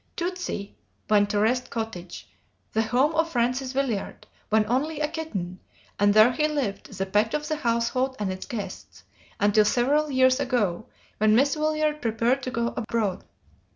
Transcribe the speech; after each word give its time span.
"Tootsie" 0.15 0.75
went 1.11 1.29
to 1.29 1.37
Rest 1.39 1.69
Cottage, 1.69 2.27
the 2.73 2.81
home 2.81 3.13
of 3.13 3.29
Frances 3.31 3.75
Willard, 3.75 4.25
when 4.49 4.65
only 4.65 4.99
a 4.99 5.07
kitten, 5.07 5.59
and 5.99 6.11
there 6.11 6.31
he 6.31 6.47
lived, 6.47 6.91
the 6.97 7.05
pet 7.05 7.35
of 7.35 7.47
the 7.47 7.57
household 7.57 8.15
and 8.17 8.33
its 8.33 8.47
guests, 8.47 9.03
until 9.39 9.63
several 9.63 10.09
years 10.09 10.39
ago, 10.39 10.87
when 11.19 11.35
Miss 11.35 11.55
Willard 11.55 12.01
prepared 12.01 12.41
to 12.41 12.49
go 12.49 12.69
abroad. 12.75 13.23